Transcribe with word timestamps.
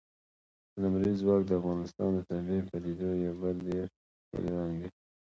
لمریز 0.81 1.17
ځواک 1.21 1.41
د 1.45 1.51
افغانستان 1.61 2.09
د 2.13 2.19
طبیعي 2.29 2.61
پدیدو 2.69 3.09
یو 3.25 3.33
بل 3.41 3.55
ډېر 3.69 3.87
ښکلی 4.23 4.51
رنګ 4.57 4.73
دی. 4.81 4.89